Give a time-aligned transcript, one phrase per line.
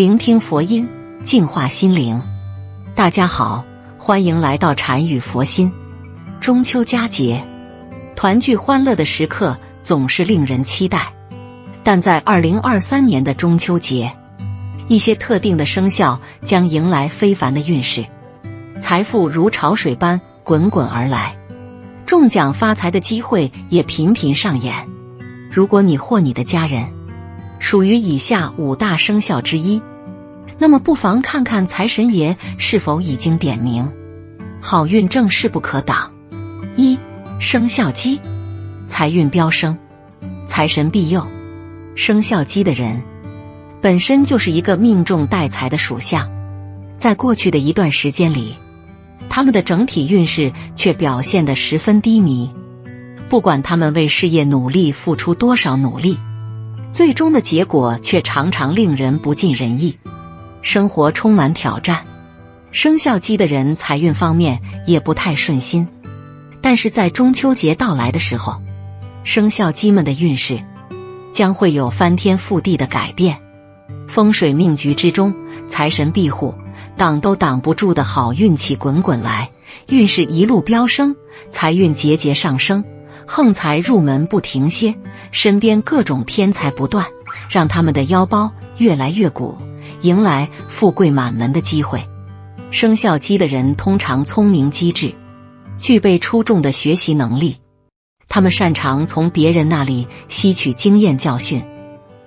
[0.00, 0.88] 聆听佛音，
[1.24, 2.22] 净化心灵。
[2.94, 3.66] 大家好，
[3.98, 5.72] 欢迎来到禅语佛心。
[6.40, 7.44] 中秋佳节，
[8.16, 11.12] 团聚欢乐的时刻总是令人期待。
[11.84, 14.16] 但在二零二三年的中秋节，
[14.88, 18.06] 一些特定的生肖将迎来非凡的运势，
[18.78, 21.36] 财富如潮水般滚滚而来，
[22.06, 24.88] 中奖发财的机会也频频上演。
[25.52, 26.86] 如果你或你的家人，
[27.58, 29.82] 属于以下五大生肖之一，
[30.60, 33.92] 那么不妨看看财神爷是否已经点名，
[34.60, 36.12] 好运正势不可挡。
[36.76, 36.98] 一
[37.38, 38.20] 生肖鸡，
[38.86, 39.78] 财运飙升，
[40.44, 41.26] 财神庇佑。
[41.96, 43.02] 生肖鸡的人
[43.80, 46.30] 本身就是一个命中带财的属相，
[46.98, 48.56] 在过去的一段时间里，
[49.30, 52.50] 他们的整体运势却表现得十分低迷。
[53.30, 56.18] 不管他们为事业努力付出多少努力。
[56.92, 59.96] 最终的结果却常常令人不尽人意，
[60.62, 62.06] 生活充满挑战。
[62.72, 65.88] 生肖鸡的人财运方面也不太顺心，
[66.60, 68.62] 但是在中秋节到来的时候，
[69.24, 70.62] 生肖鸡们的运势
[71.32, 73.38] 将会有翻天覆地的改变。
[74.06, 75.34] 风水命局之中，
[75.68, 76.54] 财神庇护，
[76.96, 79.50] 挡都挡不住的好运气滚滚来，
[79.88, 81.16] 运势一路飙升，
[81.50, 82.84] 财运节节上升。
[83.26, 84.96] 横财入门不停歇，
[85.30, 87.06] 身边各种偏财不断，
[87.48, 89.56] 让他们的腰包越来越鼓，
[90.02, 92.08] 迎来富贵满门的机会。
[92.70, 95.14] 生肖鸡的人通常聪明机智，
[95.78, 97.58] 具备出众的学习能力，
[98.28, 101.64] 他们擅长从别人那里吸取经验教训，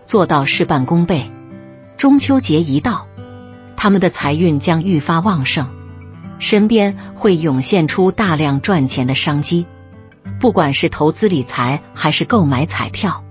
[0.05, 1.31] 做到事半功倍。
[1.97, 3.07] 中秋节一到，
[3.77, 5.69] 他们的财运将愈发旺盛，
[6.39, 9.65] 身边会涌现出大量赚钱的商机。
[10.41, 13.23] 不管是投资理财还是购买彩票，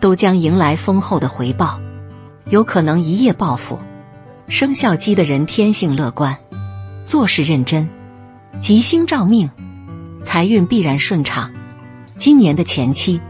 [0.00, 1.78] 都将迎来丰厚的回报，
[2.48, 3.78] 有可能一夜暴富。
[4.48, 6.38] 生肖鸡的人天性乐观，
[7.04, 7.88] 做事认真，
[8.60, 9.50] 吉星照命，
[10.24, 11.52] 财运必然顺畅。
[12.16, 13.20] 今年的前期，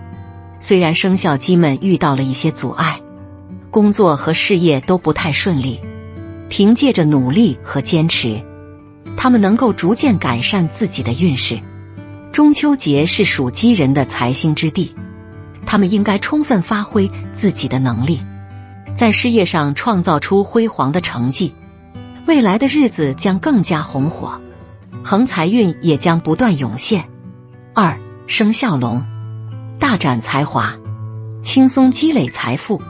[0.61, 3.01] 虽然生肖鸡们遇到了一些阻碍，
[3.71, 5.81] 工作和事业都不太顺利，
[6.49, 8.43] 凭借着努力和坚持，
[9.17, 11.61] 他们能够逐渐改善自己的运势。
[12.33, 14.95] 中秋节是属鸡人的财星之地，
[15.67, 18.21] 他们应该充分发挥自己的能力，
[19.01, 21.55] 在事业上创造出辉煌的成绩，
[22.27, 24.43] 未来的日子将更加红火，
[25.03, 27.09] 横财运也将不断涌现。
[27.73, 29.07] 二生肖龙，
[29.79, 30.75] 大展才华，
[31.43, 32.83] 轻松积累财富。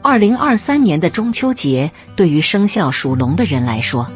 [0.00, 4.08] 二零二三年的中秋节对于生肖属龙的人来说，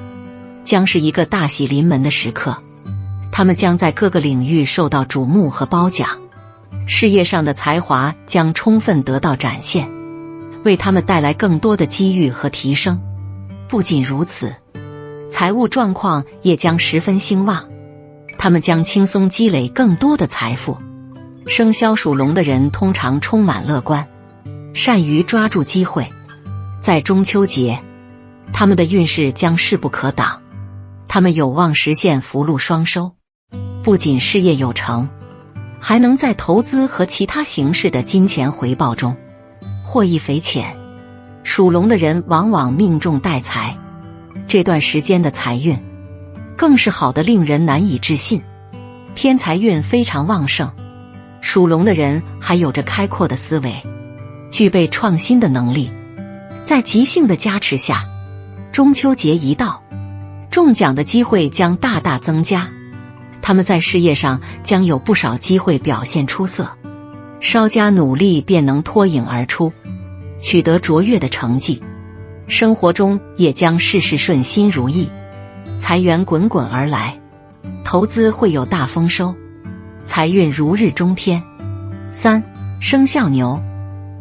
[0.65, 2.63] 将是一个大喜临门的时刻。
[3.33, 6.21] 他们将在各个领域受到瞩目和褒奖，
[6.87, 9.91] 事业上的才华将充分得到展现，
[10.65, 13.01] 为他们带来更多的机遇和提升。
[13.69, 14.55] 不仅如此，
[15.31, 17.69] 财务状况也将十分兴旺，
[18.39, 20.79] 他们将轻松积累更多的财富。
[21.47, 24.09] 生肖属龙的人通常充满乐观，
[24.75, 26.13] 善于抓住机会，
[26.81, 27.81] 在中秋节，
[28.53, 30.43] 他们的运势将势不可挡，
[31.09, 33.13] 他们有望实现福禄双收。
[33.83, 35.09] 不仅事业有成，
[35.81, 39.17] 还能在投资和其他形式的金钱回报中
[39.93, 40.79] 获益匪浅。
[41.43, 43.77] 属龙的人往往命中带财，
[44.47, 45.79] 这段时间的财运
[46.57, 48.41] 更是好的令人难以置信，
[49.15, 50.71] 偏财运非常旺盛。
[51.43, 53.83] 属龙的人还有着开阔的思维，
[54.51, 55.91] 具备创新的能力，
[56.65, 58.07] 在吉星的加持下，
[58.73, 59.83] 中秋节一到，
[60.51, 62.71] 中奖的机会将大大增加。
[63.43, 66.79] 他们在事业上将有不少机会表现出色，
[67.43, 69.73] 稍加努力便能脱颖而出，
[70.41, 71.83] 取得卓越的成绩。
[72.47, 75.11] 生活中也将事事顺心如意，
[75.77, 77.21] 财源滚滚而来，
[77.85, 79.35] 投资会有大丰收，
[80.05, 81.43] 财运如日中天。
[82.13, 82.45] 三
[82.81, 83.61] 生肖牛，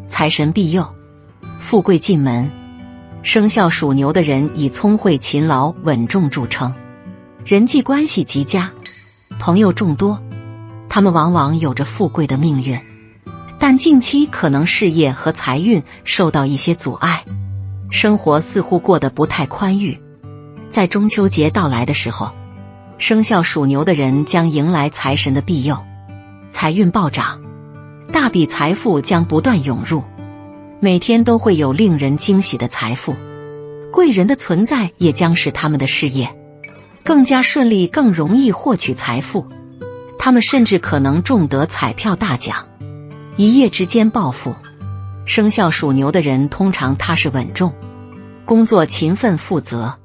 [0.07, 0.95] 财神庇佑，
[1.59, 2.49] 富贵进门。
[3.21, 6.73] 生肖属牛的人以聪慧、勤劳、稳重著称，
[7.45, 8.71] 人际关系极佳。
[9.37, 10.23] 朋友众多，
[10.89, 12.79] 他们往往有着富贵的命运，
[13.61, 17.25] 但近期可能事业和财运受到一些阻碍，
[17.91, 20.01] 生活似乎过得不太宽裕。
[20.71, 22.31] 在中秋节到来的时候，
[22.97, 25.77] 生肖属牛的人将迎来财神的庇佑，
[26.49, 27.43] 财运暴涨，
[28.11, 30.05] 大笔财富将不断涌入，
[30.79, 33.15] 每天都会有令人惊喜的财富，
[33.93, 36.35] 贵人的存在也将使他们的事业。
[37.03, 39.49] 更加顺利，更容易获取财富。
[40.17, 42.65] 他们甚至可能中得彩票大奖，
[43.41, 44.55] 一夜之间暴富。
[45.25, 47.73] 生肖属牛的人通常踏实稳重，
[48.45, 49.97] 工作勤奋负责，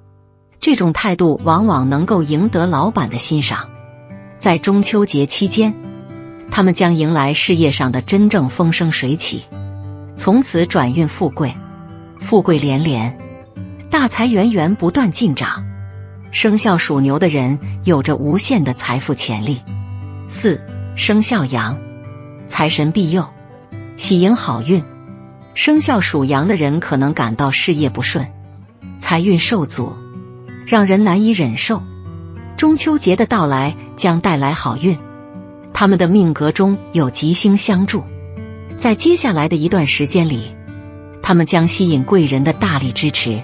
[0.58, 3.68] 这种态度往往能够赢得老板的欣赏。
[4.38, 5.74] 在中秋节期间，
[6.50, 9.44] 他们将迎来事业上的真正风生水起，
[10.16, 11.54] 从此转运富贵，
[12.18, 13.18] 富贵连连，
[13.90, 15.66] 大财源源不断进账。
[16.30, 19.60] 生肖属牛的人有着无限的财富潜力。
[20.26, 20.62] 四
[20.94, 21.78] 生肖羊，
[22.58, 23.26] 财神庇佑，
[23.98, 24.82] 喜迎好运。
[25.52, 28.28] 生肖属羊的人可能感到事业不顺，
[28.98, 29.92] 财运受阻，
[30.66, 31.82] 让人难以忍受。
[32.56, 34.96] 中秋节的到来将带来好运，
[35.74, 38.04] 他们的命格中有吉星相助，
[38.78, 40.56] 在接下来的一段时间里，
[41.20, 43.42] 他们将吸引贵人的大力支持，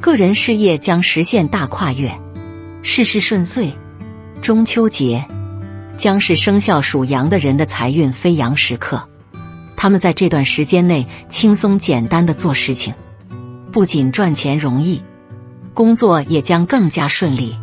[0.00, 2.18] 个人事业将实现大跨越，
[2.80, 3.74] 事事顺遂。
[4.40, 5.26] 中秋节。
[6.00, 9.10] 将是生肖属羊的人的财运飞扬时刻，
[9.76, 12.94] 他们在这段时间内轻松简单的做事情，
[13.70, 15.02] 不仅赚钱容易，
[15.74, 17.54] 工作也将更加顺利，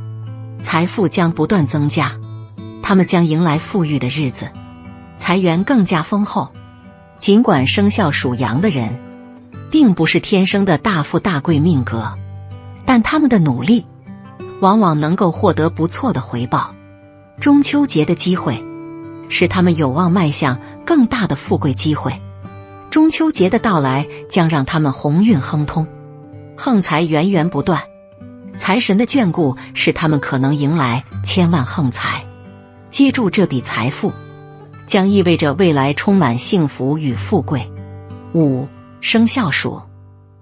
[0.62, 2.20] 财富将不断增加，
[2.84, 4.52] 他们将迎来富裕的日子，
[5.18, 6.52] 财源更加丰厚。
[7.20, 9.00] 尽管生肖属羊的人
[9.72, 12.14] 并不是天生的大富大贵命格，
[12.86, 13.88] 但他们的努力
[14.62, 16.76] 往往能够获得不错的回报。
[17.40, 18.64] 中秋节的机会，
[19.30, 22.20] 使他们有望迈向更大的富贵机会。
[22.90, 25.88] 中秋节的到来将让他们鸿运亨通，
[26.58, 27.84] 横财源源不断。
[28.58, 32.26] 财神的眷顾使他们可能迎来千万横财。
[32.90, 34.14] 接住这笔财富，
[34.88, 37.72] 将意味着未来充满幸福与富贵。
[38.34, 38.68] 五
[39.00, 39.84] 生肖鼠，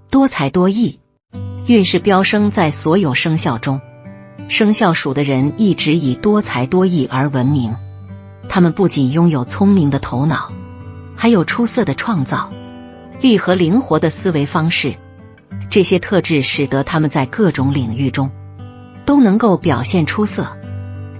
[0.10, 1.02] 多才多艺，
[1.68, 3.82] 运势飙升在所有生肖中。
[4.48, 7.76] 生肖鼠的人一直以多才多艺而闻名，
[8.48, 10.52] 他们不仅拥有聪明的头脑，
[11.16, 12.52] 还有出色的创造
[13.22, 14.96] 力和灵活的思维方式。
[15.70, 18.32] 这些特质使得他们在各种领域中
[19.06, 20.58] 都能够表现出色。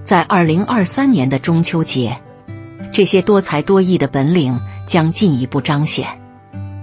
[0.04, 2.22] 在二零二三年的中秋节，
[2.92, 6.20] 这些多才多艺的本领将进一步彰显，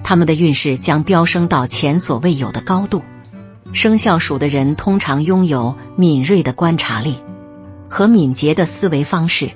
[0.03, 3.01] 他们的运势将飙升到前所未有的高度。
[3.71, 7.15] 生肖鼠的人通常拥有敏锐的观察力
[7.89, 9.51] 和敏捷的思维方式，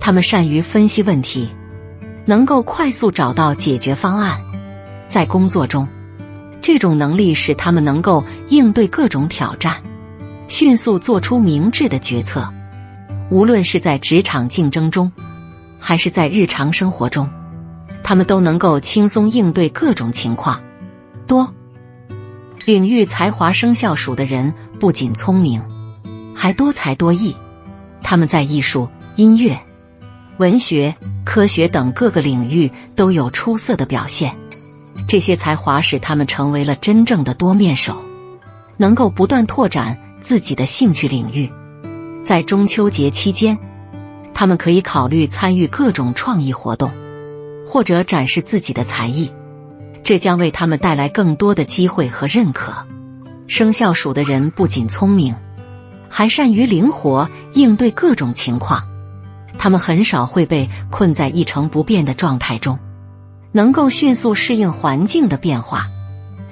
[0.00, 1.48] 他们善于分析问题，
[2.26, 4.40] 能够快速找到解决方案。
[5.08, 5.88] 在工作中，
[6.60, 9.82] 这种能力使他们能够应对各种挑战，
[10.48, 12.52] 迅速做出明智的决策。
[13.30, 15.12] 无论是在职场竞争中，
[15.78, 17.30] 还是在日常生活中，
[18.02, 20.60] 他们都能够轻松应对各种情况。
[21.26, 21.54] 多。
[22.68, 25.62] 领域才华生肖属的人不仅聪明，
[26.36, 27.34] 还多才多艺。
[28.02, 29.60] 他们在艺术、音乐、
[30.36, 30.94] 文学、
[31.24, 34.36] 科学等各个领域都有出色的表现。
[35.06, 37.96] 这些才华使他们成为了真正的多面手，
[38.76, 41.50] 能够不断拓展自己的兴趣领域。
[42.22, 43.56] 在中秋节期间，
[44.34, 46.92] 他们可以考虑参与各种创意活动，
[47.66, 49.30] 或者展示自己的才艺。
[50.08, 52.86] 这将为他们带来更多的机会和认可。
[53.46, 55.34] 生肖鼠的人不仅聪明，
[56.08, 58.88] 还善于灵活应对各种情况。
[59.58, 62.78] 他们很少会被困在一成不变的状态中，
[63.52, 65.88] 能够迅速适应环境的变化。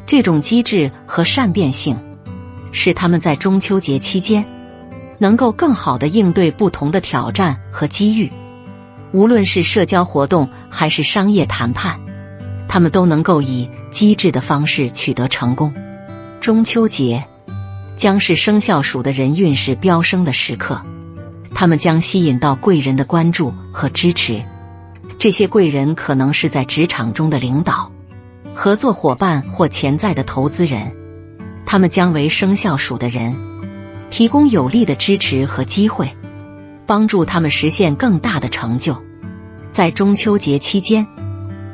[0.04, 1.96] 这种机智和善变性，
[2.72, 4.44] 使他们在中秋节期间
[5.16, 8.30] 能够更好的应对不同的挑战和机遇。
[9.12, 12.00] 无论是社交活动还是商业谈判。
[12.76, 15.72] 他们都能够以机智的方式取得成功。
[16.42, 17.24] 中秋节
[17.96, 20.82] 将是生肖鼠的人运势飙升的时刻，
[21.54, 24.42] 他们将吸引到贵人的关注和支持。
[25.18, 27.92] 这些贵人可能是在职场中的领导、
[28.52, 30.92] 合作伙伴或潜在的投资人，
[31.64, 33.36] 他们将为生肖鼠的人
[34.10, 36.14] 提供有力的支持和机会，
[36.84, 39.02] 帮助他们实现更大的成就。
[39.72, 41.06] 在中秋节期间。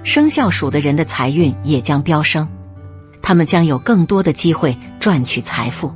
[0.05, 2.49] 生肖鼠的人的财运也将飙升，
[3.23, 5.95] 他们将有更多的机会赚取财富，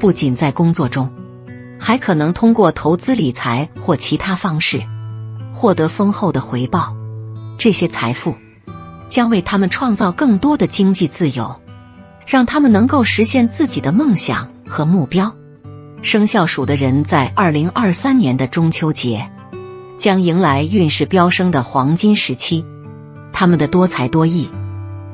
[0.00, 1.10] 不仅在工作中，
[1.78, 4.82] 还可能通过投资理财或其他方式
[5.52, 6.96] 获得丰厚的回报。
[7.58, 8.36] 这些财富
[9.08, 11.60] 将为他们创造更多的经济自由，
[12.26, 15.36] 让他们能够实现自己的梦想和目标。
[16.02, 19.30] 生肖鼠的人在二零二三年的中秋节
[19.96, 22.64] 将迎来运势飙升的黄金时期。
[23.38, 24.50] 他们的多才多艺、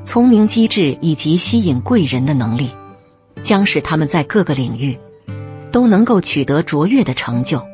[0.06, 2.70] 聪明机智以及吸引贵人的能力，
[3.42, 4.98] 将使他们在各个领域
[5.70, 7.66] 都能够取得卓越的成就。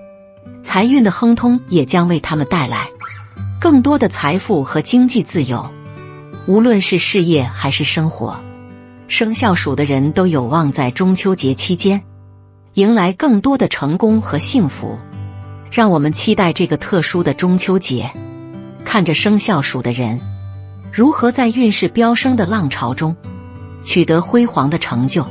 [0.64, 2.88] 财运的亨通也将为他们带来
[3.60, 5.70] 更多的财富和经济自由。
[6.48, 8.40] 无论是事业还是生活，
[9.06, 12.02] 生肖属的人都有望在中秋节期间
[12.74, 14.98] 迎来更多的成功和幸福。
[15.70, 18.10] 让我们期待这个特殊的中秋节，
[18.84, 20.20] 看着生肖属的人
[20.92, 23.16] 如何在运势飙升的浪潮中
[23.84, 25.26] 取得辉煌的成就。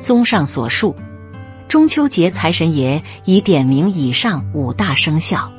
[0.00, 0.96] 综上所述，
[1.68, 5.52] 中秋节财神爷已点名以上五大生肖，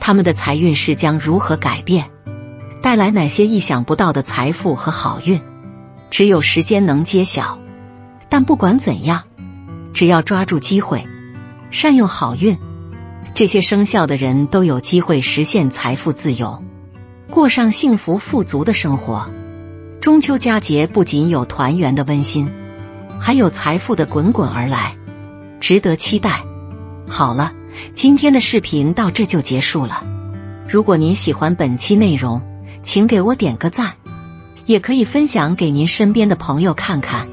[0.00, 2.10] 他们的财运势将如何改变，
[2.80, 5.40] 带来哪些意想不到的财富和好运，
[6.10, 7.58] 只有时间能揭晓。
[8.28, 9.24] 但不管怎样，
[9.92, 11.06] 只要抓住机会，
[11.70, 12.58] 善用好运，
[13.34, 16.62] 这些生肖的人都有机会实现财富自由，
[17.30, 19.28] 过上幸福富足的生活。
[20.00, 22.52] 中秋佳节不仅有团圆的温馨。
[23.18, 24.96] 还有财富的滚滚而来，
[25.58, 26.44] 值得期待。
[27.08, 27.54] 好了，
[27.94, 30.04] 今天的视频到这就结束了。
[30.68, 32.42] 如果您喜欢本期内容，
[32.84, 33.94] 请给我点个赞，
[34.66, 37.28] 也可以分享给您身边的朋友看看。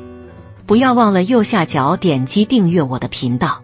[0.65, 3.61] 不要忘了右下角点击订阅我的频道，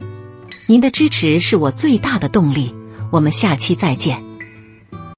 [0.67, 2.75] 您的支持是我最大的动力。
[3.11, 4.28] 我们下期再见。